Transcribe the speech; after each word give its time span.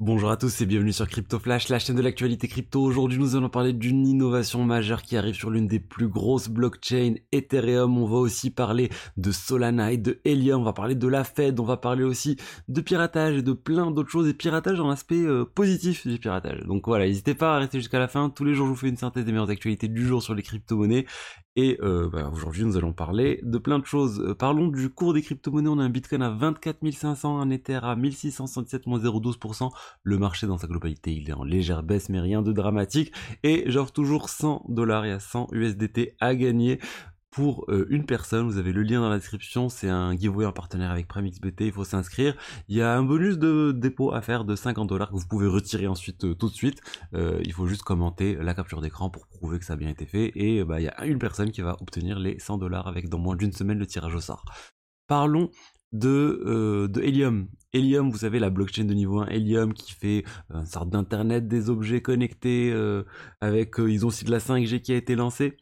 Bonjour 0.00 0.30
à 0.30 0.36
tous 0.36 0.60
et 0.60 0.66
bienvenue 0.66 0.92
sur 0.92 1.08
Crypto 1.08 1.40
Flash, 1.40 1.68
la 1.70 1.80
chaîne 1.80 1.96
de 1.96 2.02
l'actualité 2.02 2.46
crypto. 2.46 2.80
Aujourd'hui, 2.80 3.18
nous 3.18 3.34
allons 3.34 3.48
parler 3.48 3.72
d'une 3.72 4.06
innovation 4.06 4.62
majeure 4.62 5.02
qui 5.02 5.16
arrive 5.16 5.34
sur 5.34 5.50
l'une 5.50 5.66
des 5.66 5.80
plus 5.80 6.06
grosses 6.06 6.48
blockchains, 6.48 7.14
Ethereum. 7.32 7.98
On 7.98 8.06
va 8.06 8.18
aussi 8.18 8.50
parler 8.50 8.90
de 9.16 9.32
Solana 9.32 9.90
et 9.90 9.96
de 9.96 10.20
Helium. 10.24 10.60
On 10.60 10.64
va 10.64 10.72
parler 10.72 10.94
de 10.94 11.08
la 11.08 11.24
Fed. 11.24 11.58
On 11.58 11.64
va 11.64 11.78
parler 11.78 12.04
aussi 12.04 12.36
de 12.68 12.80
piratage 12.80 13.38
et 13.38 13.42
de 13.42 13.52
plein 13.52 13.90
d'autres 13.90 14.08
choses. 14.08 14.28
Et 14.28 14.34
piratage 14.34 14.78
dans 14.78 14.86
l'aspect 14.86 15.16
euh, 15.16 15.44
positif 15.44 16.06
du 16.06 16.20
piratage. 16.20 16.60
Donc 16.62 16.86
voilà, 16.86 17.08
n'hésitez 17.08 17.34
pas 17.34 17.56
à 17.56 17.58
rester 17.58 17.80
jusqu'à 17.80 17.98
la 17.98 18.06
fin. 18.06 18.30
Tous 18.30 18.44
les 18.44 18.54
jours, 18.54 18.66
je 18.66 18.70
vous 18.70 18.78
fais 18.78 18.88
une 18.88 18.96
synthèse 18.96 19.24
des 19.24 19.32
meilleures 19.32 19.50
actualités 19.50 19.88
du 19.88 20.06
jour 20.06 20.22
sur 20.22 20.36
les 20.36 20.44
crypto-monnaies. 20.44 21.06
Et 21.60 21.76
euh, 21.82 22.08
bah, 22.08 22.30
aujourd'hui, 22.32 22.64
nous 22.64 22.76
allons 22.76 22.92
parler 22.92 23.40
de 23.42 23.58
plein 23.58 23.80
de 23.80 23.84
choses. 23.84 24.20
Euh, 24.20 24.32
parlons 24.32 24.68
du 24.68 24.90
cours 24.90 25.12
des 25.12 25.22
crypto-monnaies. 25.22 25.68
On 25.68 25.80
a 25.80 25.82
un 25.82 25.88
Bitcoin 25.88 26.22
à 26.22 26.30
24 26.30 26.88
500, 26.88 27.40
un 27.40 27.50
Ether 27.50 27.80
à 27.82 27.96
1667, 27.96 28.86
moins 28.86 29.00
0,12%. 29.00 29.72
Le 30.02 30.18
marché 30.18 30.46
dans 30.46 30.58
sa 30.58 30.66
globalité, 30.66 31.12
il 31.12 31.28
est 31.28 31.34
en 31.34 31.44
légère 31.44 31.82
baisse, 31.82 32.08
mais 32.08 32.20
rien 32.20 32.42
de 32.42 32.52
dramatique. 32.52 33.12
Et 33.42 33.64
j'offre 33.66 33.92
toujours 33.92 34.28
100 34.28 34.66
dollars 34.68 35.04
et 35.04 35.12
à 35.12 35.20
100 35.20 35.48
USDT 35.52 36.16
à 36.20 36.34
gagner 36.34 36.78
pour 37.30 37.64
euh, 37.68 37.86
une 37.90 38.04
personne. 38.04 38.46
Vous 38.46 38.58
avez 38.58 38.72
le 38.72 38.82
lien 38.82 39.00
dans 39.00 39.10
la 39.10 39.18
description. 39.18 39.68
C'est 39.68 39.88
un 39.88 40.16
giveaway 40.16 40.46
en 40.46 40.52
partenaire 40.52 40.90
avec 40.90 41.06
PrimeXBT. 41.08 41.60
Il 41.60 41.72
faut 41.72 41.84
s'inscrire. 41.84 42.36
Il 42.68 42.76
y 42.76 42.82
a 42.82 42.96
un 42.96 43.02
bonus 43.02 43.38
de 43.38 43.72
dépôt 43.72 44.12
à 44.12 44.22
faire 44.22 44.44
de 44.44 44.56
50 44.56 44.88
dollars 44.88 45.10
que 45.10 45.16
vous 45.16 45.26
pouvez 45.28 45.46
retirer 45.46 45.86
ensuite 45.86 46.24
euh, 46.24 46.34
tout 46.34 46.48
de 46.48 46.54
suite. 46.54 46.80
Euh, 47.14 47.40
il 47.44 47.52
faut 47.52 47.66
juste 47.66 47.82
commenter 47.82 48.34
la 48.36 48.54
capture 48.54 48.80
d'écran 48.80 49.10
pour 49.10 49.26
prouver 49.28 49.58
que 49.58 49.64
ça 49.64 49.74
a 49.74 49.76
bien 49.76 49.88
été 49.88 50.06
fait. 50.06 50.32
Et 50.34 50.64
bah, 50.64 50.80
il 50.80 50.84
y 50.84 50.88
a 50.88 51.04
une 51.04 51.18
personne 51.18 51.50
qui 51.50 51.60
va 51.60 51.76
obtenir 51.80 52.18
les 52.18 52.38
100 52.38 52.58
dollars 52.58 52.88
avec 52.88 53.08
dans 53.08 53.18
moins 53.18 53.36
d'une 53.36 53.52
semaine 53.52 53.78
le 53.78 53.86
tirage 53.86 54.14
au 54.14 54.20
sort. 54.20 54.44
Parlons 55.06 55.50
de, 55.92 56.86
de 56.90 57.00
Helium. 57.00 57.48
Helium, 57.72 58.10
vous 58.10 58.18
savez, 58.18 58.38
la 58.38 58.50
blockchain 58.50 58.84
de 58.84 58.94
niveau 58.94 59.20
1 59.20 59.28
Helium 59.28 59.72
qui 59.74 59.92
fait 59.92 60.24
une 60.50 60.66
sorte 60.66 60.90
d'internet 60.90 61.48
des 61.48 61.70
objets 61.70 62.02
connectés 62.02 62.74
avec, 63.40 63.74
ils 63.78 64.04
ont 64.04 64.08
aussi 64.08 64.24
de 64.24 64.30
la 64.30 64.38
5G 64.38 64.80
qui 64.80 64.92
a 64.92 64.96
été 64.96 65.14
lancée. 65.14 65.56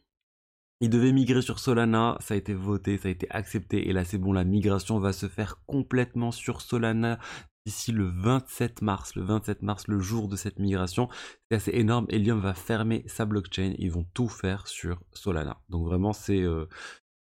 Il 0.79 0.91
devait 0.91 1.11
migrer 1.11 1.41
sur 1.41 1.57
Solana, 1.57 2.17
ça 2.19 2.35
a 2.35 2.37
été 2.37 2.53
voté, 2.53 2.97
ça 2.97 3.07
a 3.07 3.11
été 3.11 3.27
accepté, 3.31 3.89
et 3.89 3.93
là 3.93 4.05
c'est 4.05 4.19
bon, 4.19 4.31
la 4.31 4.43
migration 4.43 4.99
va 4.99 5.11
se 5.11 5.27
faire 5.27 5.63
complètement 5.65 6.31
sur 6.31 6.61
Solana 6.61 7.17
d'ici 7.65 7.91
le 7.91 8.05
27 8.05 8.83
mars, 8.83 9.15
le 9.15 9.23
27 9.23 9.63
mars, 9.63 9.87
le 9.87 9.99
jour 9.99 10.27
de 10.27 10.35
cette 10.35 10.59
migration. 10.59 11.09
C'est 11.49 11.57
assez 11.57 11.71
énorme, 11.73 12.05
Helium 12.09 12.39
va 12.39 12.53
fermer 12.53 13.03
sa 13.07 13.25
blockchain, 13.25 13.73
ils 13.79 13.91
vont 13.91 14.05
tout 14.13 14.27
faire 14.27 14.67
sur 14.67 15.01
Solana. 15.13 15.59
Donc 15.69 15.83
vraiment 15.85 16.13
c'est 16.13 16.43
euh, 16.43 16.67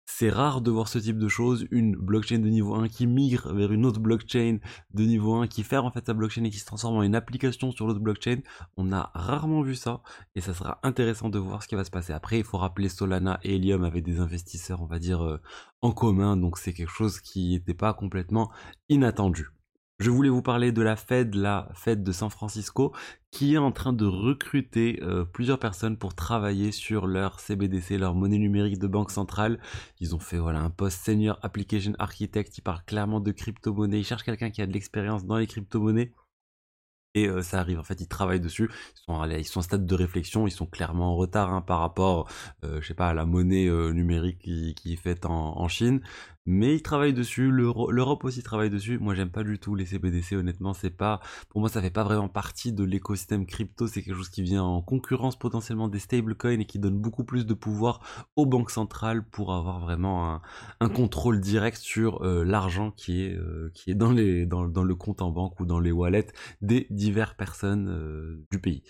c'est 0.05 0.29
rare 0.29 0.61
de 0.61 0.69
voir 0.69 0.87
ce 0.87 0.99
type 0.99 1.17
de 1.17 1.27
choses, 1.27 1.65
une 1.71 1.95
blockchain 1.95 2.39
de 2.39 2.49
niveau 2.49 2.75
1 2.75 2.87
qui 2.87 3.07
migre 3.07 3.53
vers 3.53 3.71
une 3.71 3.85
autre 3.85 3.99
blockchain 3.99 4.59
de 4.93 5.03
niveau 5.03 5.35
1, 5.35 5.47
qui 5.47 5.63
ferme 5.63 5.85
en 5.85 5.91
fait 5.91 6.05
sa 6.05 6.13
blockchain 6.13 6.43
et 6.43 6.49
qui 6.49 6.59
se 6.59 6.65
transforme 6.65 6.97
en 6.97 7.03
une 7.03 7.15
application 7.15 7.71
sur 7.71 7.87
l'autre 7.87 7.99
blockchain. 7.99 8.39
On 8.77 8.91
a 8.91 9.11
rarement 9.13 9.61
vu 9.61 9.75
ça 9.75 10.01
et 10.35 10.41
ça 10.41 10.53
sera 10.53 10.79
intéressant 10.83 11.29
de 11.29 11.39
voir 11.39 11.63
ce 11.63 11.67
qui 11.67 11.75
va 11.75 11.83
se 11.83 11.91
passer. 11.91 12.13
Après, 12.13 12.37
il 12.37 12.43
faut 12.43 12.57
rappeler 12.57 12.89
Solana 12.89 13.39
et 13.43 13.55
Helium 13.55 13.83
avaient 13.83 14.01
des 14.01 14.19
investisseurs, 14.19 14.81
on 14.81 14.87
va 14.87 14.99
dire, 14.99 15.23
euh, 15.23 15.41
en 15.81 15.91
commun, 15.91 16.37
donc 16.37 16.57
c'est 16.57 16.73
quelque 16.73 16.91
chose 16.91 17.19
qui 17.19 17.51
n'était 17.51 17.73
pas 17.73 17.93
complètement 17.93 18.51
inattendu. 18.89 19.49
Je 19.99 20.09
voulais 20.09 20.29
vous 20.29 20.41
parler 20.41 20.71
de 20.71 20.81
la 20.81 20.95
Fed, 20.95 21.35
la 21.35 21.69
Fed 21.75 22.03
de 22.03 22.11
San 22.11 22.29
Francisco, 22.29 22.93
qui 23.31 23.53
est 23.53 23.59
en 23.59 23.71
train 23.71 23.93
de 23.93 24.05
recruter 24.05 24.99
euh, 25.03 25.23
plusieurs 25.23 25.59
personnes 25.59 25.97
pour 25.97 26.15
travailler 26.15 26.71
sur 26.71 27.05
leur 27.05 27.39
CBDC, 27.39 27.99
leur 27.99 28.15
monnaie 28.15 28.39
numérique 28.39 28.79
de 28.79 28.87
banque 28.87 29.11
centrale. 29.11 29.59
Ils 29.99 30.15
ont 30.15 30.19
fait 30.19 30.39
voilà 30.39 30.59
un 30.61 30.71
poste 30.71 31.05
senior 31.05 31.37
application 31.43 31.93
architect, 31.99 32.51
qui 32.51 32.61
parle 32.61 32.83
clairement 32.85 33.19
de 33.19 33.31
crypto-monnaie. 33.31 33.99
Ils 33.99 34.03
cherchent 34.03 34.23
quelqu'un 34.23 34.49
qui 34.49 34.61
a 34.63 34.67
de 34.67 34.73
l'expérience 34.73 35.25
dans 35.25 35.37
les 35.37 35.47
crypto-monnaies. 35.47 36.11
Et 37.15 37.27
euh, 37.27 37.43
ça 37.43 37.59
arrive, 37.59 37.77
en 37.77 37.83
fait, 37.83 38.01
ils 38.01 38.07
travaillent 38.07 38.39
dessus. 38.39 38.71
Ils 38.95 39.01
sont, 39.05 39.23
ils 39.23 39.57
en 39.57 39.61
stade 39.61 39.85
de 39.85 39.95
réflexion. 39.95 40.47
Ils 40.47 40.51
sont 40.51 40.65
clairement 40.65 41.13
en 41.13 41.15
retard 41.15 41.53
hein, 41.53 41.61
par 41.61 41.79
rapport, 41.79 42.27
euh, 42.65 42.81
je 42.81 42.91
pas, 42.93 43.09
à 43.09 43.13
la 43.13 43.25
monnaie 43.25 43.69
numérique 43.93 44.39
qui, 44.39 44.93
est 44.93 44.95
faite 44.95 45.27
en 45.27 45.67
Chine 45.67 46.01
mais 46.45 46.75
ils 46.75 46.81
travaillent 46.81 47.13
dessus, 47.13 47.51
l'Europe 47.51 48.23
aussi 48.25 48.43
travaille 48.43 48.69
dessus. 48.69 48.99
Moi, 48.99 49.15
j'aime 49.15 49.29
pas 49.29 49.43
du 49.43 49.59
tout 49.59 49.75
les 49.75 49.85
CBDC, 49.85 50.33
honnêtement, 50.33 50.73
c'est 50.73 50.89
pas, 50.89 51.21
pour 51.49 51.61
moi, 51.61 51.69
ça 51.69 51.81
fait 51.81 51.89
pas 51.89 52.03
vraiment 52.03 52.27
partie 52.27 52.73
de 52.73 52.83
l'écosystème 52.83 53.45
crypto. 53.45 53.87
C'est 53.87 54.01
quelque 54.01 54.17
chose 54.17 54.29
qui 54.29 54.43
vient 54.43 54.63
en 54.63 54.81
concurrence 54.81 55.37
potentiellement 55.37 55.87
des 55.87 55.99
stablecoins 55.99 56.59
et 56.59 56.65
qui 56.65 56.79
donne 56.79 56.99
beaucoup 56.99 57.23
plus 57.23 57.45
de 57.45 57.53
pouvoir 57.53 58.01
aux 58.35 58.45
banques 58.45 58.71
centrales 58.71 59.23
pour 59.29 59.53
avoir 59.53 59.79
vraiment 59.79 60.41
un, 60.79 60.89
contrôle 60.89 61.39
direct 61.39 61.77
sur 61.77 62.23
euh, 62.23 62.43
l'argent 62.43 62.91
qui 62.91 63.23
est 63.23 63.35
euh, 63.35 63.71
qui 63.73 63.91
est 63.91 63.95
dans 63.95 64.11
les 64.11 64.45
dans, 64.45 64.65
le 64.65 64.95
compte 64.95 65.21
en 65.21 65.31
banque 65.31 65.59
ou 65.59 65.65
dans 65.65 65.79
les 65.79 65.91
wallets 65.91 66.27
des 66.61 66.87
diverses 66.89 67.33
personnes 67.33 67.87
euh, 67.89 68.45
du 68.51 68.59
pays. 68.59 68.83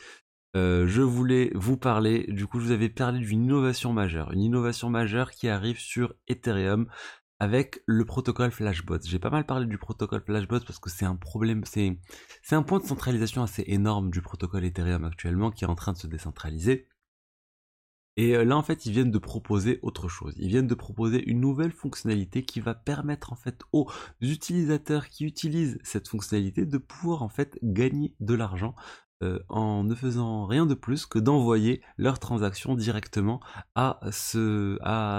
je 0.56 1.02
voulais 1.02 1.52
vous 1.56 1.78
parler, 1.78 2.25
du 2.30 2.46
coup 2.46 2.59
je 2.59 2.66
vous 2.66 2.72
avais 2.72 2.90
parlé 2.90 3.20
d'une 3.20 3.44
innovation 3.44 3.94
majeure, 3.94 4.31
une 4.31 4.41
innovation 4.41 4.90
majeure 4.90 5.31
qui 5.31 5.47
arrive 5.47 5.80
sur 5.80 6.14
Ethereum 6.28 6.88
avec 7.44 7.84
le 7.86 8.06
protocole 8.06 8.52
Flashbot. 8.52 9.00
J'ai 9.04 9.20
pas 9.20 9.30
mal 9.30 9.46
parlé 9.46 9.66
du 9.66 9.78
protocole 9.78 10.24
Flashbot 10.26 10.62
parce 10.62 10.80
que 10.80 10.90
c'est 10.90 11.04
un 11.04 11.18
problème, 11.18 11.64
c'est 11.66 12.00
c'est 12.42 12.56
un 12.56 12.64
point 12.64 12.80
de 12.80 12.86
centralisation 12.86 13.44
assez 13.44 13.66
énorme 13.68 14.12
du 14.12 14.22
protocole 14.22 14.64
Ethereum 14.64 15.04
actuellement 15.04 15.52
qui 15.52 15.66
est 15.66 15.68
en 15.68 15.76
train 15.76 15.92
de 15.92 15.98
se 15.98 16.08
décentraliser. 16.08 16.88
Et 18.16 18.38
euh, 18.38 18.46
là, 18.46 18.56
en 18.56 18.64
fait, 18.64 18.86
ils 18.86 18.94
viennent 18.94 19.12
de 19.12 19.18
proposer 19.18 19.80
autre 19.82 20.08
chose. 20.08 20.36
Ils 20.38 20.48
viennent 20.48 20.68
de 20.68 20.76
proposer 20.76 21.22
une 21.26 21.42
nouvelle 21.42 21.72
fonctionnalité 21.72 22.46
qui 22.46 22.62
va 22.62 22.76
permettre, 22.76 23.34
en 23.34 23.36
fait, 23.36 23.59
aux 23.74 23.90
utilisateurs 24.22 25.09
qui 25.09 25.26
utilisent 25.26 25.80
cette 25.84 26.08
fonctionnalité 26.08 26.66
de 26.66 26.78
pouvoir, 26.78 27.24
en 27.24 27.30
fait, 27.30 27.58
gagner 27.64 28.16
de 28.20 28.36
l'argent 28.36 28.76
euh, 29.23 29.39
en 29.47 29.84
ne 29.84 29.95
faisant 29.95 30.45
rien 30.45 30.66
de 30.66 30.73
plus 30.73 31.06
que 31.06 31.17
d'envoyer 31.17 31.81
leurs 31.97 32.19
transactions 32.19 32.75
directement 32.75 33.39
à, 33.75 34.00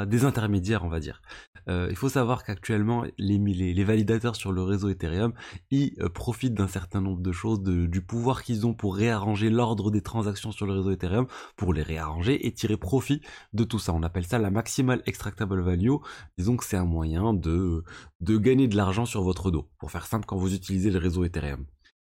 des 0.06 0.24
intermédiaires, 0.24 0.84
on 0.84 0.88
va 0.88 1.00
dire. 1.00 1.22
Euh, 1.70 1.86
il 1.88 1.96
faut 1.96 2.10
savoir 2.10 2.44
qu'actuellement, 2.44 3.04
les, 3.16 3.38
les, 3.38 3.84
validateurs 3.84 4.36
sur 4.36 4.52
le 4.52 4.62
réseau 4.62 4.90
Ethereum, 4.90 5.32
ils 5.70 5.94
euh, 6.00 6.10
profitent 6.10 6.52
d'un 6.52 6.68
certain 6.68 7.00
nombre 7.00 7.22
de 7.22 7.32
choses, 7.32 7.62
du 7.62 8.02
pouvoir 8.02 8.42
qu'ils 8.42 8.66
ont 8.66 8.74
pour 8.74 8.96
réarranger 8.96 9.48
l'ordre 9.48 9.90
des 9.90 10.02
transactions 10.02 10.52
sur 10.52 10.66
le 10.66 10.74
réseau 10.74 10.90
Ethereum, 10.90 11.26
pour 11.56 11.72
les 11.72 11.82
réarranger 11.82 12.46
et 12.46 12.52
tirer 12.52 12.76
profit 12.76 13.22
de 13.54 13.64
tout 13.64 13.78
ça. 13.78 13.94
On 13.94 14.02
appelle 14.02 14.26
ça 14.26 14.38
la 14.38 14.50
maximal 14.50 15.02
extractable 15.06 15.62
value. 15.62 15.94
Disons 16.36 16.58
que 16.58 16.64
c'est 16.66 16.76
un 16.76 16.84
moyen 16.84 17.32
de 17.32 17.82
gagner 18.20 18.68
de 18.68 18.76
l'argent 18.76 19.06
sur 19.06 19.22
votre 19.22 19.50
dos, 19.50 19.70
pour 19.78 19.90
faire 19.90 20.06
simple 20.06 20.26
quand 20.26 20.36
vous 20.36 20.54
utilisez 20.54 20.90
le 20.90 20.98
réseau 20.98 21.24
Ethereum. 21.24 21.64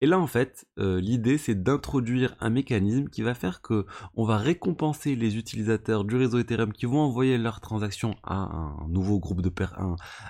Et 0.03 0.07
là, 0.07 0.19
en 0.19 0.27
fait, 0.27 0.67
euh, 0.79 0.99
l'idée, 0.99 1.37
c'est 1.37 1.63
d'introduire 1.63 2.35
un 2.41 2.49
mécanisme 2.49 3.09
qui 3.09 3.21
va 3.23 3.35
faire 3.35 3.61
que 3.61 3.85
on 4.15 4.25
va 4.25 4.39
récompenser 4.39 5.15
les 5.15 5.37
utilisateurs 5.37 6.05
du 6.05 6.17
réseau 6.17 6.39
Ethereum 6.39 6.73
qui 6.73 6.87
vont 6.87 7.01
envoyer 7.01 7.37
leurs 7.37 7.61
transactions 7.61 8.15
à 8.23 8.35
un 8.35 8.89
nouveau 8.89 9.19
groupe 9.19 9.43
de 9.43 9.51
per 9.51 9.67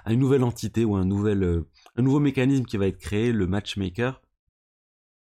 à 0.05 0.13
une 0.13 0.19
nouvelle 0.21 0.43
entité 0.43 0.85
ou 0.85 0.97
un 0.97 1.05
nouvel, 1.05 1.45
euh, 1.45 1.69
un 1.97 2.03
nouveau 2.03 2.19
mécanisme 2.19 2.65
qui 2.65 2.79
va 2.79 2.87
être 2.89 2.99
créé, 2.99 3.33
le 3.33 3.47
matchmaker, 3.47 4.21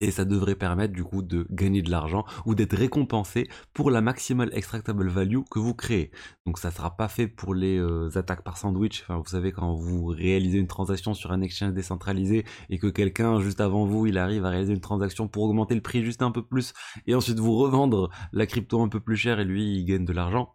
et 0.01 0.11
ça 0.11 0.25
devrait 0.25 0.55
permettre 0.55 0.93
du 0.93 1.03
coup 1.03 1.21
de 1.21 1.47
gagner 1.49 1.81
de 1.81 1.89
l'argent 1.89 2.25
ou 2.45 2.55
d'être 2.55 2.75
récompensé 2.75 3.47
pour 3.73 3.91
la 3.91 4.01
maximal 4.01 4.49
extractable 4.53 5.07
value 5.07 5.39
que 5.49 5.59
vous 5.59 5.73
créez. 5.73 6.11
Donc 6.45 6.59
ça 6.59 6.71
sera 6.71 6.95
pas 6.95 7.07
fait 7.07 7.27
pour 7.27 7.53
les 7.53 7.77
euh, 7.77 8.09
attaques 8.15 8.43
par 8.43 8.57
sandwich. 8.57 9.03
Enfin, 9.03 9.17
vous 9.17 9.29
savez 9.29 9.51
quand 9.51 9.73
vous 9.73 10.07
réalisez 10.07 10.59
une 10.59 10.67
transaction 10.67 11.13
sur 11.13 11.31
un 11.31 11.41
exchange 11.41 11.73
décentralisé 11.73 12.45
et 12.69 12.77
que 12.77 12.87
quelqu'un 12.87 13.39
juste 13.39 13.61
avant 13.61 13.85
vous, 13.85 14.05
il 14.07 14.17
arrive 14.17 14.45
à 14.45 14.49
réaliser 14.49 14.73
une 14.73 14.81
transaction 14.81 15.27
pour 15.27 15.43
augmenter 15.43 15.75
le 15.75 15.81
prix 15.81 16.03
juste 16.03 16.21
un 16.21 16.31
peu 16.31 16.45
plus 16.45 16.73
et 17.07 17.15
ensuite 17.15 17.39
vous 17.39 17.57
revendre 17.57 18.09
la 18.33 18.45
crypto 18.45 18.81
un 18.81 18.89
peu 18.89 18.99
plus 18.99 19.17
cher 19.17 19.39
et 19.39 19.45
lui 19.45 19.77
il 19.77 19.85
gagne 19.85 20.05
de 20.05 20.13
l'argent. 20.13 20.54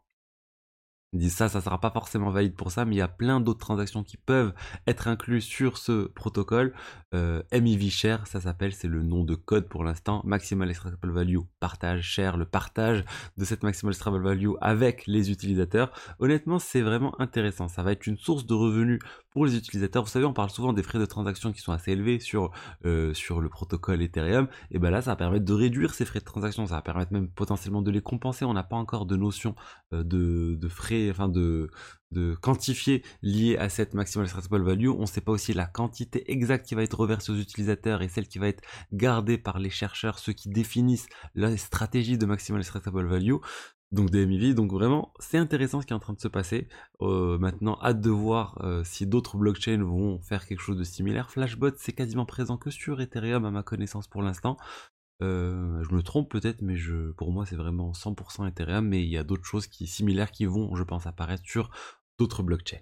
Disent 1.13 1.35
ça, 1.35 1.49
ça 1.49 1.61
sera 1.61 1.81
pas 1.81 1.91
forcément 1.91 2.31
valide 2.31 2.55
pour 2.55 2.71
ça, 2.71 2.85
mais 2.85 2.95
il 2.95 2.99
y 2.99 3.03
a 3.03 3.09
plein 3.09 3.41
d'autres 3.41 3.59
transactions 3.59 4.05
qui 4.05 4.17
peuvent 4.17 4.55
être 4.87 5.09
incluses 5.09 5.45
sur 5.45 5.77
ce 5.77 6.07
protocole. 6.07 6.73
Euh, 7.15 7.43
MIV 7.53 7.91
Share, 7.91 8.29
ça 8.29 8.41
s'appelle, 8.41 8.73
c'est 8.73 8.87
le 8.87 9.03
nom 9.03 9.25
de 9.25 9.35
code 9.35 9.69
pour 9.69 9.83
l'instant. 9.83 10.23
Maximal 10.25 10.71
Extractable 10.71 11.13
Value, 11.13 11.39
partage, 11.59 12.03
share, 12.05 12.37
le 12.37 12.45
partage 12.45 13.05
de 13.37 13.45
cette 13.45 13.65
Maximal 13.65 13.93
Extractable 13.93 14.25
Value 14.25 14.51
avec 14.61 15.05
les 15.09 15.33
utilisateurs. 15.33 15.91
Honnêtement, 16.21 16.61
c'est 16.61 16.81
vraiment 16.81 17.21
intéressant. 17.21 17.67
Ça 17.67 17.83
va 17.83 17.91
être 17.91 18.07
une 18.07 18.17
source 18.17 18.47
de 18.47 18.55
revenus 18.55 19.01
pour 19.31 19.47
les 19.47 19.57
utilisateurs. 19.57 20.03
Vous 20.05 20.11
savez, 20.11 20.25
on 20.25 20.33
parle 20.33 20.51
souvent 20.51 20.73
des 20.73 20.83
frais 20.83 20.99
de 20.99 21.07
transaction 21.07 21.53
qui 21.53 21.61
sont 21.61 21.73
assez 21.73 21.93
élevés 21.93 22.19
sur, 22.21 22.51
euh, 22.85 23.15
sur 23.15 23.41
le 23.41 23.49
protocole 23.49 24.03
Ethereum. 24.03 24.49
Et 24.71 24.79
ben 24.79 24.91
là, 24.91 25.03
ça 25.03 25.13
va 25.13 25.17
permettre 25.17 25.45
de 25.45 25.53
réduire 25.53 25.95
ces 25.95 26.05
frais 26.05 26.21
de 26.21 26.25
transaction. 26.25 26.67
Ça 26.67 26.75
va 26.75 26.83
permettre 26.83 27.13
même 27.13 27.29
potentiellement 27.29 27.83
de 27.83 27.91
les 27.91 28.03
compenser. 28.03 28.45
On 28.45 28.53
n'a 28.55 28.65
pas 28.65 28.77
encore 28.77 29.07
de 29.07 29.17
notion 29.17 29.55
euh, 29.93 30.03
de, 30.03 30.57
de 30.57 30.69
frais 30.69 31.11
enfin 31.11 31.29
de, 31.29 31.71
de 32.11 32.35
quantifier 32.35 33.05
lié 33.23 33.57
à 33.57 33.69
cette 33.69 33.95
maximal 33.95 34.25
extractable 34.25 34.65
value. 34.65 34.89
On 34.89 35.03
ne 35.03 35.07
sait 35.07 35.21
pas 35.21 35.33
aussi 35.33 35.53
la 35.55 35.67
quantité 35.67 36.31
exacte 36.33 36.67
qui 36.67 36.75
va 36.75 36.83
être 36.83 36.99
reversée 36.99 37.33
aux 37.33 37.39
utilisateurs 37.39 38.03
et 38.03 38.09
celle 38.09 38.27
qui 38.27 38.39
va 38.39 38.49
être 38.49 38.63
gardée 38.93 39.39
par 39.39 39.59
les 39.59 39.71
chercheurs, 39.71 40.19
ceux 40.19 40.33
qui 40.33 40.49
définissent 40.49 41.09
la 41.35 41.57
stratégie 41.57 42.19
de 42.19 42.27
maximal 42.27 42.61
extractable 42.61 43.07
value. 43.07 43.37
Donc 43.93 44.11
des 44.11 44.55
donc 44.55 44.73
vraiment 44.73 45.13
c'est 45.19 45.39
intéressant 45.39 45.81
ce 45.81 45.87
qui 45.87 45.93
est 45.93 45.97
en 45.97 46.01
train 46.01 46.13
de 46.13 46.21
se 46.21 46.29
passer. 46.29 46.69
Euh, 47.01 47.39
maintenant, 47.39 47.77
hâte 47.83 48.01
de 48.01 48.11
voir 48.11 48.63
euh, 48.65 48.85
si 48.85 49.05
d'autres 49.05 49.37
blockchains 49.37 49.83
vont 49.83 50.21
faire 50.21 50.47
quelque 50.47 50.61
chose 50.61 50.77
de 50.77 50.85
similaire. 50.85 51.31
Flashbot 51.31 51.73
c'est 51.77 51.93
quasiment 51.93 52.25
présent 52.25 52.57
que 52.57 52.71
sur 52.71 53.01
Ethereum 53.01 53.45
à 53.45 53.51
ma 53.51 53.65
connaissance 53.65 54.07
pour 54.07 54.23
l'instant. 54.23 54.57
Euh, 55.23 55.83
je 55.83 55.95
me 55.95 56.03
trompe 56.03 56.31
peut-être, 56.31 56.63
mais 56.63 56.77
je, 56.77 57.11
pour 57.13 57.33
moi 57.33 57.47
c'est 57.47 57.57
vraiment 57.57 57.93
100% 57.93 58.47
Ethereum, 58.49 58.87
mais 58.87 59.03
il 59.03 59.11
y 59.11 59.19
a 59.19 59.25
d'autres 59.25 59.45
choses 59.45 59.67
qui 59.67 59.89
similaires 59.89 60.31
qui 60.31 60.47
vont, 60.47 60.75
je 60.77 60.85
pense, 60.85 61.07
apparaître 61.07 61.43
sur 61.45 61.71
d'autres 62.17 62.45
blockchains. 62.45 62.79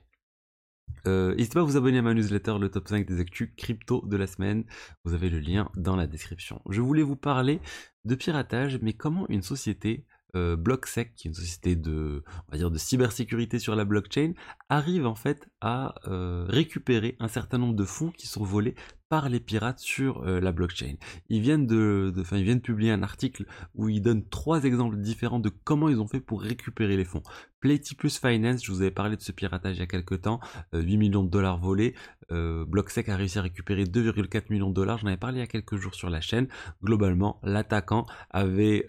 N'hésitez 1.07 1.55
pas 1.55 1.61
à 1.61 1.65
vous 1.65 1.79
abonner 1.79 1.99
à 1.99 2.03
ma 2.03 2.13
newsletter, 2.13 2.59
le 2.61 2.71
top 2.71 2.87
5 2.87 3.07
des 3.07 3.21
actus 3.21 3.51
crypto 3.57 4.05
de 4.07 4.17
la 4.19 4.27
semaine. 4.27 4.65
Vous 5.05 5.15
avez 5.15 5.31
le 5.31 5.39
lien 5.39 5.71
dans 5.75 5.97
la 5.97 6.07
description. 6.07 6.61
Je 6.69 6.83
voulais 6.83 7.03
vous 7.03 7.17
parler 7.17 7.61
de 8.05 8.15
piratage, 8.15 8.79
mais 8.83 8.93
comment 8.93 9.27
une 9.29 9.43
société 9.43 10.07
euh, 10.37 10.57
BlockSec, 10.57 11.15
qui 11.15 11.27
est 11.27 11.31
une 11.31 11.35
société 11.35 11.75
de, 11.75 12.23
on 12.49 12.53
va 12.53 12.59
dire, 12.59 12.71
de 12.71 12.77
cybersécurité 12.77 13.59
sur 13.59 13.75
la 13.75 13.85
blockchain, 13.85 14.33
arrive 14.69 15.07
en 15.07 15.15
fait 15.15 15.49
à 15.63 15.95
euh, 16.07 16.45
récupérer 16.49 17.17
un 17.19 17.29
certain 17.29 17.57
nombre 17.57 17.75
de 17.75 17.85
fonds 17.85 18.11
qui 18.11 18.27
sont 18.27 18.45
volés 18.45 18.75
par 19.09 19.31
les 19.31 19.41
pirates 19.41 19.79
sur 19.79 20.23
euh, 20.25 20.39
la 20.39 20.53
blockchain. 20.53 20.97
Ils 21.31 21.41
viennent 21.41 21.67
de, 21.67 22.13
de 22.15 22.23
ils 22.37 22.45
viennent 22.45 22.61
publier 22.61 22.91
un 22.91 23.03
article 23.03 23.47
où 23.75 23.89
ils 23.89 24.03
donnent 24.03 24.29
trois 24.29 24.65
exemples 24.65 24.99
différents 24.99 25.41
de 25.41 25.49
comment 25.49 25.89
ils 25.89 25.99
ont 25.99 26.07
fait 26.07 26.21
pour 26.21 26.43
récupérer 26.43 26.99
les 26.99 27.07
fonds. 27.07 27.23
Platypus 27.61 28.19
Finance, 28.19 28.63
je 28.63 28.71
vous 28.71 28.83
avais 28.83 28.91
parlé 28.91 29.17
de 29.17 29.23
ce 29.23 29.33
piratage 29.33 29.77
il 29.77 29.81
y 29.81 29.83
a 29.83 29.87
quelques 29.87 30.21
temps, 30.21 30.41
8 30.75 30.99
millions 30.99 31.25
de 31.25 31.31
dollars 31.31 31.59
volés. 31.59 31.95
BlockSec 32.31 33.09
a 33.09 33.17
réussi 33.17 33.39
à 33.39 33.43
récupérer 33.43 33.85
2,4 33.85 34.45
millions 34.51 34.69
de 34.69 34.75
dollars. 34.75 34.99
J'en 34.99 35.09
avais 35.09 35.17
parlé 35.17 35.39
il 35.39 35.41
y 35.41 35.43
a 35.43 35.49
quelques 35.49 35.77
jours 35.77 35.95
sur 35.95 36.11
la 36.11 36.21
chaîne. 36.21 36.47
Globalement, 36.85 37.41
l'attaquant 37.43 38.07
avait 38.31 38.87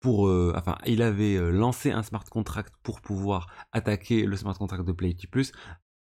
pour, 0.00 0.28
euh, 0.28 0.52
enfin, 0.56 0.78
il 0.86 1.02
avait 1.02 1.36
euh, 1.36 1.50
lancé 1.50 1.90
un 1.90 2.02
smart 2.02 2.24
contract 2.24 2.74
pour 2.82 3.00
pouvoir 3.00 3.48
attaquer 3.72 4.24
le 4.24 4.36
smart 4.36 4.56
contract 4.56 4.84
de 4.84 4.92
Playtipus, 4.92 5.52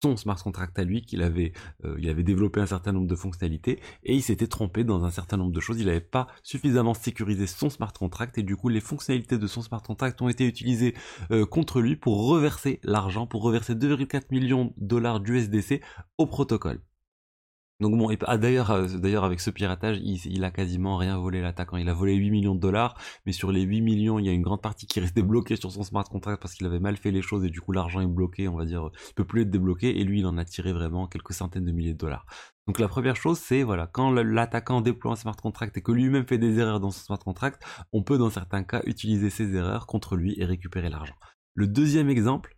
son 0.03 0.15
smart 0.15 0.37
contract 0.41 0.77
à 0.77 0.83
lui, 0.83 1.01
qu'il 1.01 1.23
avait, 1.23 1.53
euh, 1.83 1.95
il 1.97 2.07
avait 2.07 2.21
développé 2.21 2.61
un 2.61 2.67
certain 2.67 2.91
nombre 2.91 3.07
de 3.07 3.15
fonctionnalités, 3.15 3.79
et 4.03 4.13
il 4.13 4.21
s'était 4.21 4.45
trompé 4.45 4.83
dans 4.83 5.03
un 5.03 5.09
certain 5.09 5.37
nombre 5.37 5.51
de 5.51 5.59
choses. 5.59 5.79
Il 5.79 5.87
n'avait 5.87 5.99
pas 5.99 6.27
suffisamment 6.43 6.93
sécurisé 6.93 7.47
son 7.47 7.71
smart 7.71 7.91
contract, 7.91 8.37
et 8.37 8.43
du 8.43 8.55
coup, 8.55 8.69
les 8.69 8.81
fonctionnalités 8.81 9.39
de 9.39 9.47
son 9.47 9.63
smart 9.63 9.81
contract 9.81 10.21
ont 10.21 10.29
été 10.29 10.45
utilisées 10.45 10.93
contre 11.49 11.81
lui 11.81 11.95
pour 11.95 12.27
reverser 12.27 12.79
l'argent, 12.83 13.25
pour 13.25 13.41
reverser 13.41 13.73
2,4 13.73 14.25
millions 14.29 14.65
de 14.77 14.85
dollars 14.85 15.19
d'USDC 15.19 15.81
au 16.19 16.27
protocole. 16.27 16.79
Donc 17.79 17.95
bon, 17.95 18.09
ah, 18.25 18.37
d'ailleurs, 18.39 18.71
euh, 18.71 18.87
d'ailleurs 18.87 19.23
avec 19.23 19.39
ce 19.39 19.51
piratage, 19.51 19.99
il, 20.01 20.43
a 20.43 20.49
quasiment 20.49 20.97
rien 20.97 21.15
volé 21.19 21.41
l'attaquant. 21.41 21.77
Il 21.77 21.87
a 21.89 21.93
volé 21.93 22.15
8 22.15 22.31
millions 22.31 22.55
de 22.55 22.59
dollars, 22.59 22.99
mais 23.27 23.31
sur 23.31 23.51
les 23.51 23.61
8 23.61 23.81
millions, 23.81 24.17
il 24.17 24.25
y 24.25 24.29
a 24.29 24.31
une 24.31 24.41
grande 24.41 24.63
partie 24.63 24.87
qui 24.87 24.99
restait 24.99 25.21
bloquée 25.21 25.57
sur 25.57 25.71
son 25.71 25.83
smart 25.83 26.03
contract 26.03 26.41
parce 26.41 26.55
qu'il 26.55 26.65
avait 26.65 26.79
mal 26.79 26.97
fait 26.97 27.11
les 27.11 27.21
choses 27.21 27.45
et 27.45 27.49
du 27.49 27.61
coup 27.61 27.73
l'argent 27.73 28.01
est 28.01 28.07
bloqué, 28.07 28.47
on 28.47 28.57
va 28.57 28.65
dire, 28.65 28.89
il 29.09 29.13
peut 29.13 29.25
plus 29.25 29.43
être 29.43 29.51
débloqué 29.51 29.99
et 29.99 30.03
lui 30.03 30.21
il 30.21 30.25
en 30.25 30.39
a 30.39 30.45
tiré 30.45 30.73
vraiment 30.73 31.05
quelques 31.05 31.33
centaines 31.33 31.65
de 31.65 31.71
milliers 31.71 31.93
de 31.93 31.99
dollars. 31.99 32.25
Donc 32.65 32.79
la 32.79 32.87
première 32.87 33.15
chose, 33.15 33.37
c'est 33.37 33.61
voilà, 33.61 33.85
quand 33.85 34.11
l'attaquant 34.11 34.81
déploie 34.81 35.11
un 35.11 35.15
smart 35.15 35.35
contract 35.35 35.77
et 35.77 35.81
que 35.81 35.91
lui-même 35.91 36.25
fait 36.25 36.39
des 36.39 36.57
erreurs 36.57 36.79
dans 36.79 36.89
son 36.89 37.03
smart 37.05 37.19
contract, 37.19 37.61
on 37.93 38.01
peut 38.01 38.17
dans 38.17 38.31
certains 38.31 38.63
cas 38.63 38.81
utiliser 38.85 39.29
ces 39.29 39.55
erreurs 39.55 39.85
contre 39.85 40.15
lui 40.15 40.33
et 40.39 40.45
récupérer 40.45 40.89
l'argent. 40.89 41.15
Le 41.53 41.67
deuxième 41.67 42.09
exemple, 42.09 42.56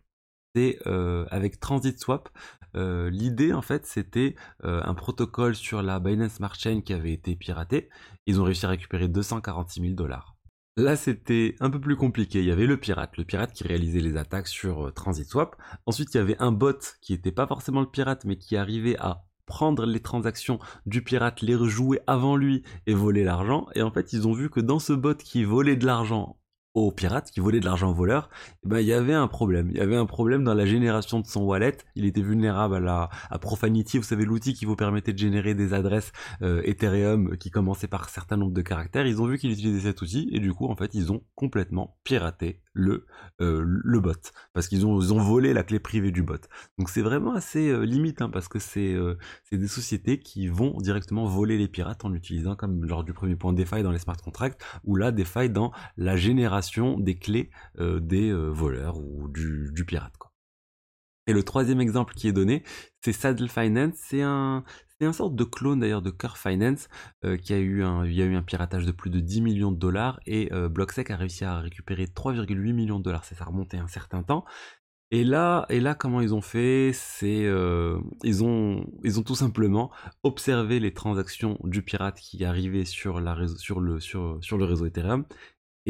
euh, 0.56 1.26
avec 1.30 1.60
Transit 1.60 1.98
Swap. 1.98 2.28
Euh, 2.76 3.10
l'idée 3.10 3.52
en 3.52 3.62
fait 3.62 3.84
c'était 3.84 4.36
euh, 4.64 4.80
un 4.84 4.94
protocole 4.94 5.56
sur 5.56 5.82
la 5.82 5.98
Binance 5.98 6.34
Smart 6.34 6.54
Chain 6.54 6.80
qui 6.80 6.92
avait 6.92 7.12
été 7.12 7.36
piraté. 7.36 7.88
Ils 8.26 8.40
ont 8.40 8.44
réussi 8.44 8.66
à 8.66 8.68
récupérer 8.68 9.08
246 9.08 9.80
000 9.80 9.94
dollars. 9.94 10.36
Là 10.76 10.96
c'était 10.96 11.56
un 11.60 11.70
peu 11.70 11.80
plus 11.80 11.96
compliqué. 11.96 12.40
Il 12.40 12.46
y 12.46 12.50
avait 12.50 12.66
le 12.66 12.76
pirate, 12.76 13.16
le 13.16 13.24
pirate 13.24 13.52
qui 13.52 13.64
réalisait 13.64 14.00
les 14.00 14.16
attaques 14.16 14.48
sur 14.48 14.92
Transit 14.94 15.28
Swap. 15.28 15.56
Ensuite 15.86 16.14
il 16.14 16.18
y 16.18 16.20
avait 16.20 16.40
un 16.40 16.52
bot 16.52 16.78
qui 17.00 17.12
n'était 17.12 17.32
pas 17.32 17.46
forcément 17.46 17.80
le 17.80 17.90
pirate 17.90 18.24
mais 18.24 18.36
qui 18.36 18.56
arrivait 18.56 18.96
à 18.98 19.24
prendre 19.46 19.84
les 19.84 20.00
transactions 20.00 20.60
du 20.86 21.02
pirate, 21.02 21.42
les 21.42 21.56
rejouer 21.56 22.00
avant 22.06 22.36
lui 22.36 22.62
et 22.86 22.94
voler 22.94 23.24
l'argent. 23.24 23.66
Et 23.74 23.82
en 23.82 23.90
fait, 23.90 24.12
ils 24.12 24.28
ont 24.28 24.32
vu 24.32 24.48
que 24.48 24.60
dans 24.60 24.78
ce 24.78 24.92
bot 24.92 25.16
qui 25.16 25.42
volait 25.42 25.74
de 25.74 25.86
l'argent 25.86 26.39
aux 26.74 26.92
pirates 26.92 27.30
qui 27.30 27.40
volaient 27.40 27.60
de 27.60 27.64
l'argent 27.64 27.90
aux 27.90 27.94
voleurs, 27.94 28.30
eh 28.64 28.68
ben, 28.68 28.78
il 28.78 28.86
y 28.86 28.92
avait 28.92 29.14
un 29.14 29.26
problème. 29.26 29.70
Il 29.70 29.78
y 29.78 29.80
avait 29.80 29.96
un 29.96 30.06
problème 30.06 30.44
dans 30.44 30.54
la 30.54 30.66
génération 30.66 31.20
de 31.20 31.26
son 31.26 31.42
wallet. 31.42 31.76
Il 31.96 32.04
était 32.04 32.22
vulnérable 32.22 32.76
à 32.76 32.80
la 32.80 33.10
à 33.30 33.38
Profanity, 33.38 33.98
vous 33.98 34.04
savez 34.04 34.24
l'outil 34.24 34.54
qui 34.54 34.64
vous 34.64 34.76
permettait 34.76 35.12
de 35.12 35.18
générer 35.18 35.54
des 35.54 35.74
adresses 35.74 36.12
euh, 36.42 36.62
Ethereum 36.64 37.36
qui 37.38 37.50
commençaient 37.50 37.88
par 37.88 38.04
un 38.04 38.08
certain 38.08 38.36
nombre 38.36 38.52
de 38.52 38.62
caractères. 38.62 39.06
Ils 39.06 39.20
ont 39.20 39.26
vu 39.26 39.38
qu'il 39.38 39.50
utilisait 39.50 39.88
cet 39.88 40.02
outil 40.02 40.28
et 40.32 40.38
du 40.38 40.52
coup 40.52 40.66
en 40.66 40.76
fait 40.76 40.94
ils 40.94 41.10
ont 41.12 41.22
complètement 41.34 41.98
piraté 42.04 42.62
le 42.72 43.06
euh, 43.40 43.64
le 43.66 44.00
bot 44.00 44.12
parce 44.52 44.68
qu'ils 44.68 44.86
ont 44.86 44.94
ont 44.94 45.20
volé 45.20 45.52
la 45.52 45.64
clé 45.64 45.80
privée 45.80 46.12
du 46.12 46.22
bot. 46.22 46.38
Donc 46.78 46.88
c'est 46.88 47.02
vraiment 47.02 47.34
assez 47.34 47.68
euh, 47.68 47.82
limite 47.82 48.22
hein, 48.22 48.30
parce 48.30 48.48
que 48.48 48.58
c'est 48.58 48.96
c'est 49.44 49.58
des 49.58 49.68
sociétés 49.68 50.20
qui 50.20 50.48
vont 50.48 50.76
directement 50.78 51.24
voler 51.24 51.58
les 51.58 51.68
pirates 51.68 52.04
en 52.04 52.12
utilisant 52.14 52.54
comme 52.54 52.84
lors 52.84 53.02
du 53.02 53.12
premier 53.12 53.36
point 53.36 53.54
failles 53.64 53.82
dans 53.82 53.90
les 53.90 53.98
smart 53.98 54.16
contracts 54.16 54.62
ou 54.84 54.96
là 54.96 55.12
failles 55.24 55.50
dans 55.50 55.72
la 55.96 56.16
génération 56.16 56.59
des 56.98 57.18
clés 57.18 57.50
euh, 57.78 58.00
des 58.00 58.30
euh, 58.30 58.48
voleurs 58.48 58.98
ou 58.98 59.28
du, 59.28 59.84
pirate. 59.86 60.16
Quoi. 60.18 60.32
Et 61.26 61.32
le 61.32 61.42
troisième 61.42 61.80
exemple 61.80 62.14
qui 62.14 62.28
est 62.28 62.32
donné, 62.32 62.62
c'est 63.00 63.12
Saddle 63.12 63.48
Finance. 63.48 63.94
C'est 63.96 64.22
un, 64.22 64.64
c'est 65.00 65.12
sorte 65.12 65.34
de 65.34 65.44
clone 65.44 65.80
d'ailleurs 65.80 66.02
de 66.02 66.10
Curve 66.10 66.38
Finance 66.38 66.88
euh, 67.24 67.36
qui 67.36 67.52
a 67.52 67.58
eu 67.58 67.82
un, 67.82 68.42
piratage 68.42 68.84
de 68.84 68.92
plus 68.92 69.10
de 69.10 69.20
10 69.20 69.40
millions 69.40 69.72
de 69.72 69.78
dollars 69.78 70.20
et 70.26 70.50
Blocksec 70.68 71.10
a 71.10 71.16
réussi 71.16 71.44
à 71.44 71.58
récupérer 71.60 72.04
3,8 72.04 72.72
millions 72.72 72.98
de 72.98 73.04
dollars. 73.04 73.24
C'est 73.24 73.34
ça 73.34 73.44
remonté 73.44 73.78
un 73.78 73.88
certain 73.88 74.22
temps. 74.22 74.44
Et 75.12 75.24
là, 75.24 75.66
et 75.70 75.80
là, 75.80 75.96
comment 75.96 76.20
ils 76.20 76.34
ont 76.34 76.40
fait? 76.40 76.92
C'est 76.94 77.48
ils 78.22 78.44
ont 78.44 78.84
tout 79.24 79.34
simplement 79.34 79.90
observé 80.22 80.78
les 80.78 80.92
transactions 80.94 81.58
du 81.64 81.82
pirate 81.82 82.20
qui 82.20 82.44
arrivait 82.44 82.84
sur 82.84 83.20
la 83.20 83.36
sur 83.56 83.80
le 83.80 83.98
sur 84.00 84.38
le 84.40 84.64
réseau 84.64 84.86
Ethereum 84.86 85.24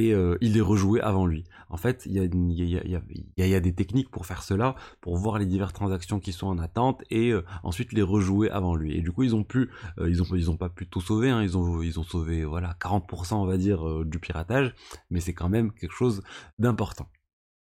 et 0.00 0.14
euh, 0.14 0.38
il 0.40 0.54
les 0.54 0.60
rejouait 0.60 1.00
avant 1.00 1.26
lui. 1.26 1.44
En 1.68 1.76
fait, 1.76 2.04
il 2.06 2.12
y 2.14 3.54
a, 3.54 3.60
des 3.60 3.72
techniques 3.74 4.10
pour 4.10 4.26
faire 4.26 4.42
cela, 4.42 4.74
pour 5.00 5.16
voir 5.16 5.38
les 5.38 5.46
diverses 5.46 5.72
transactions 5.72 6.18
qui 6.18 6.32
sont 6.32 6.48
en 6.48 6.58
attente 6.58 7.02
et 7.10 7.30
euh, 7.30 7.44
ensuite 7.62 7.92
les 7.92 8.02
rejouer 8.02 8.50
avant 8.50 8.74
lui. 8.74 8.96
Et 8.96 9.02
du 9.02 9.12
coup, 9.12 9.22
ils 9.22 9.36
ont 9.36 9.44
pu, 9.44 9.70
euh, 9.98 10.10
ils 10.10 10.22
ont 10.22 10.26
ils 10.34 10.50
ont 10.50 10.56
pas 10.56 10.68
pu 10.68 10.86
tout 10.86 11.00
sauver, 11.00 11.30
hein. 11.30 11.42
ils 11.42 11.56
ont 11.56 11.82
ils 11.82 12.00
ont 12.00 12.02
sauvé 12.02 12.44
voilà 12.44 12.74
40% 12.80 13.34
on 13.34 13.46
va 13.46 13.56
dire 13.56 14.04
du 14.04 14.18
piratage, 14.18 14.74
mais 15.10 15.20
c'est 15.20 15.34
quand 15.34 15.48
même 15.48 15.72
quelque 15.72 15.94
chose 15.94 16.22
d'important. 16.58 17.08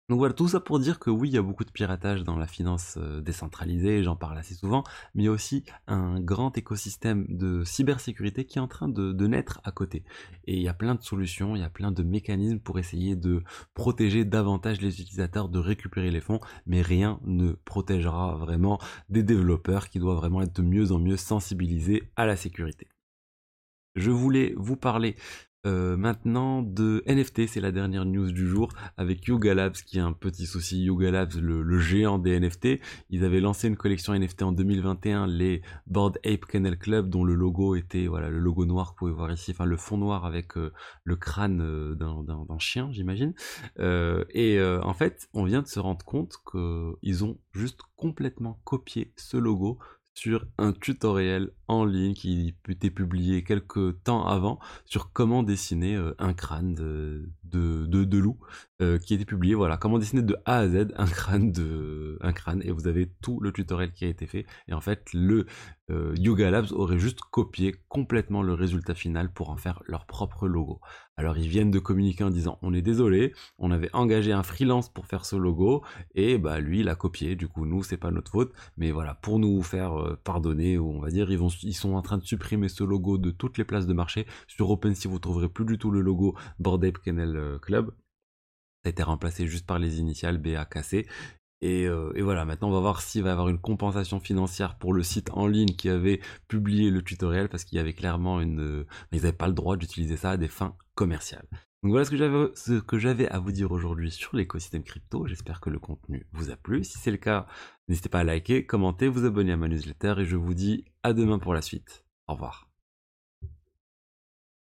Donc 0.10 0.18
voilà, 0.18 0.34
tout 0.34 0.50
ça 0.50 0.60
pour 0.60 0.80
dire 0.80 1.00
que 1.00 1.10
oui, 1.10 1.30
il 1.30 1.34
y 1.34 1.38
a 1.38 1.42
beaucoup 1.42 1.64
de 1.64 1.72
piratage 1.72 2.26
dans 2.26 2.36
la 2.36 2.46
finance 2.46 2.98
euh, 2.98 3.22
décentralisée, 3.22 4.04
j'en 4.04 4.18
parle 4.18 4.38
assez 4.38 4.54
souvent, 4.54 4.84
mais 5.16 5.24
il 5.24 5.26
y 5.28 5.30
a 5.30 5.32
aussi 5.32 5.64
un 5.88 6.20
grand 6.20 6.58
écosystème 6.58 7.26
de 7.30 7.64
cybersécurité 7.64 8.44
qui 8.44 8.58
est 8.58 8.62
en 8.62 8.68
train 8.68 8.90
de, 8.90 9.28
naître 9.28 9.62
à 9.64 9.72
côté. 9.72 10.04
Et 10.46 10.58
il 10.58 10.62
y 10.62 10.68
a 10.68 10.74
plein 10.74 10.96
de 10.96 11.02
solutions, 11.02 11.56
il 11.56 11.62
y 11.62 11.64
a 11.64 11.70
plein 11.70 11.94
de 11.94 12.04
mécanismes 12.04 12.60
pour 12.60 12.80
essayer 12.80 13.16
de 13.16 13.44
protéger 13.76 14.26
davantage 14.26 14.82
les 14.82 15.00
utilisateurs, 15.00 15.48
de 15.48 15.60
récupérer 15.60 16.12
les 16.12 16.20
fonds, 16.20 16.42
mais 16.66 16.82
rien 16.82 17.22
ne 17.24 17.54
protégera 17.54 18.36
vraiment 18.36 18.80
des 19.08 19.24
développeurs 19.24 19.88
qui 19.88 20.00
doivent 20.00 20.18
vraiment 20.18 20.42
être 20.42 20.56
de 20.58 20.68
mieux 20.68 20.92
en 20.92 21.00
mieux 21.00 21.18
sensibilisés 21.18 22.12
à 22.18 22.26
la 22.26 22.36
sécurité. 22.36 22.90
Je 23.96 24.12
voulais 24.12 24.54
vous 24.58 24.76
parler 24.76 25.16
euh, 25.66 25.96
maintenant 25.96 26.62
de 26.62 27.04
NFT, 27.08 27.48
c'est 27.48 27.62
la 27.62 27.72
dernière 27.72 28.04
news 28.04 28.34
du 28.34 28.48
jour 28.50 28.74
avec 28.98 29.26
Yuga 29.26 29.54
Labs 29.54 29.76
qui 29.76 29.98
a 29.98 30.06
un 30.06 30.12
petit 30.12 30.46
souci. 30.46 30.84
Yuga 30.84 31.10
Labs, 31.10 31.36
le, 31.40 31.80
géant 31.80 32.20
des 32.20 32.38
NFT, 32.38 32.80
ils 33.10 33.24
avaient 33.24 33.40
lancé 33.40 33.70
une 33.70 33.78
collection 33.78 34.14
NFT 34.14 34.44
en 34.44 34.52
2021, 34.52 35.26
les 35.28 35.62
Board 35.88 36.20
Ape 36.26 36.46
Kennel 36.46 36.78
Club, 36.78 37.10
dont 37.10 37.24
le 37.24 37.34
logo 37.34 37.76
était 37.76 38.08
voilà 38.08 38.30
le 38.30 38.40
logo 38.40 38.66
noir 38.66 38.88
que 38.88 38.92
vous 38.92 38.98
pouvez 38.98 39.12
voir 39.14 39.32
ici, 39.32 39.52
enfin 39.52 39.66
le 39.66 39.78
fond 39.78 39.98
noir 39.98 40.26
avec 40.26 40.58
euh, 40.58 40.74
le 41.06 41.16
crâne 41.16 41.62
euh, 41.62 41.96
d'un 41.96 42.60
chien, 42.60 42.92
j'imagine. 42.92 43.34
et 43.80 44.62
en 44.62 44.94
fait, 44.94 45.30
on 45.34 45.46
vient 45.46 45.62
de 45.62 45.68
se 45.68 45.80
rendre 45.80 46.04
compte 46.04 46.36
qu'ils 46.52 47.24
ont 47.24 47.38
juste 47.54 47.80
complètement 47.96 48.60
copié 48.66 49.14
ce 49.16 49.38
logo 49.38 49.80
sur 50.14 50.46
un 50.58 50.74
tutoriel 50.74 51.52
en 51.68 51.86
ligne 51.86 52.14
qui 52.14 52.56
était 52.70 52.92
publié 52.92 53.44
quelques 53.44 54.04
temps 54.04 54.26
avant 54.26 54.60
sur 54.86 55.12
comment 55.12 55.44
dessiner 55.44 55.96
euh, 55.96 56.16
un 56.20 56.34
crâne 56.34 56.76
de, 56.76 57.30
de, 57.44 58.18
loup 58.18 58.38
euh, 58.84 58.98
qui 58.98 59.14
était 59.14 59.26
publié 59.26 59.56
voilà 59.56 59.78
comment 59.78 59.98
dessiner 59.98 60.22
de 60.22 60.36
A 60.46 60.58
à 60.58 60.68
Z 60.68 60.94
un 60.96 61.06
crâne 61.06 61.52
de 61.52 62.18
un 62.22 62.34
crâne 62.34 62.62
et 62.64 62.72
vous 62.72 62.88
avez 62.88 63.10
tout 63.22 63.40
le 63.40 63.52
tutoriel 63.52 63.92
qui 63.92 64.06
a 64.06 64.08
été 64.08 64.28
fait 64.28 64.46
et 64.68 64.74
en 64.74 64.82
fait 64.82 65.14
le 65.14 65.46
euh, 65.92 66.14
Yoga 66.18 66.50
Labs 66.50 66.72
aurait 66.72 66.98
juste 66.98 67.20
copié 67.30 67.76
complètement 67.90 68.42
le 68.42 68.54
résultat 68.54 68.96
final 68.96 69.32
pour 69.34 69.50
en 69.50 69.58
faire 69.58 69.84
leur 69.86 70.06
propre 70.06 70.48
logo. 70.48 70.80
Alors 71.18 71.38
ils 71.38 71.50
viennent 71.50 71.72
de 71.72 71.80
communiquer 71.80 72.24
en 72.24 72.30
disant 72.30 72.58
on 72.62 72.74
est 72.74 72.82
désolé, 72.82 73.34
on 73.60 73.70
avait 73.70 73.90
engagé 73.94 74.32
un 74.32 74.44
freelance 74.44 74.88
pour 74.88 75.06
faire 75.06 75.26
ce 75.26 75.36
logo 75.36 75.84
et 76.16 76.38
bah 76.38 76.60
lui 76.62 76.80
il 76.80 76.90
a 76.90 76.96
copié. 76.96 77.36
Du 77.36 77.50
coup 77.50 77.66
nous 77.66 77.84
c'est 77.84 77.98
pas 77.98 78.12
notre 78.12 78.32
faute, 78.32 78.54
mais 78.78 78.92
voilà 78.92 79.16
pour 79.16 79.40
nous 79.40 79.62
faire 79.62 79.94
euh, 80.00 80.18
pardonner 80.24 80.80
on 80.80 81.00
va 81.00 81.10
dire 81.10 81.30
ils 81.30 81.76
sont 81.76 81.94
en 81.96 82.02
train 82.02 82.18
de 82.18 82.24
supprimer 82.24 82.70
ce 82.70 82.84
logo 82.84 83.18
de 83.18 83.32
toutes 83.32 83.58
les 83.58 83.66
places 83.66 83.88
de 83.88 83.94
marché. 83.94 84.26
Sur 84.48 84.70
OpenSea 84.70 85.10
vous 85.10 85.20
trouverez 85.20 85.50
plus 85.50 85.66
du 85.66 85.78
tout 85.78 85.92
le 85.92 86.02
logo 86.02 86.36
Bored 86.60 86.98
Kennel 87.00 87.36
euh, 87.36 87.60
Club 87.60 87.92
Ça 88.84 88.90
a 88.90 88.90
été 88.90 89.04
remplacé 89.04 89.48
juste 89.48 89.66
par 89.66 89.80
les 89.80 90.00
initiales 90.00 90.38
BAKC. 90.38 91.08
Et, 91.62 91.88
euh, 91.88 92.12
et, 92.16 92.22
voilà, 92.22 92.44
maintenant 92.44 92.68
on 92.68 92.74
va 92.74 92.82
voir 92.82 93.02
s'il 93.02 93.24
va 93.24 93.30
y 93.30 93.32
avoir 93.32 93.48
une 93.48 93.58
compensation 93.58 94.20
financière 94.20 94.78
pour 94.78 94.92
le 94.92 95.02
site 95.02 95.30
en 95.32 95.48
ligne 95.48 95.76
qui 95.76 95.88
avait 95.88 96.20
publié 96.50 96.90
le 96.90 97.02
tutoriel 97.02 97.48
parce 97.48 97.64
qu'il 97.64 97.78
y 97.78 97.80
avait 97.80 97.94
clairement 97.94 98.42
une... 98.42 98.86
Ils 99.14 99.22
n'avaient 99.22 99.32
pas 99.32 99.48
le 99.48 99.54
droit 99.54 99.78
d'utiliser 99.78 100.18
ça 100.18 100.32
à 100.32 100.38
des 100.38 100.50
fins 100.50 100.76
commerciales. 100.96 101.48
Donc 101.84 101.92
voilà 101.92 102.04
ce 102.06 102.80
que 102.82 102.98
j'avais 102.98 103.30
à 103.30 103.40
vous 103.40 103.52
dire 103.54 103.72
aujourd'hui 103.72 104.12
sur 104.12 104.36
l'écosystème 104.36 104.84
crypto. 104.84 105.26
J'espère 105.28 105.62
que 105.62 105.70
le 105.70 105.80
contenu 105.80 106.28
vous 106.34 106.52
a 106.52 106.58
plu. 106.58 106.84
Si 106.84 106.98
c'est 106.98 107.12
le 107.12 107.18
cas, 107.18 107.46
n'hésitez 107.88 108.10
pas 108.10 108.20
à 108.20 108.24
liker, 108.26 108.66
commenter, 108.66 109.08
vous 109.08 109.26
abonner 109.26 109.54
à 109.54 109.58
ma 109.58 109.70
newsletter 109.70 110.16
et 110.18 110.26
je 110.26 110.36
vous 110.36 110.54
dis 110.54 110.86
à 111.04 111.14
demain 111.14 111.40
pour 111.40 111.54
la 111.54 111.62
suite. 111.62 112.06
Au 112.28 112.34
revoir. 112.34 112.73